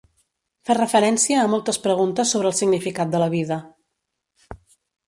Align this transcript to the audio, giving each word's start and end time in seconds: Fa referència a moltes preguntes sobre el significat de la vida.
Fa 0.69 0.75
referència 0.77 1.43
a 1.43 1.51
moltes 1.55 1.79
preguntes 1.85 2.35
sobre 2.37 2.53
el 2.53 2.59
significat 2.63 3.13
de 3.17 3.25
la 3.27 3.31
vida. 3.39 3.61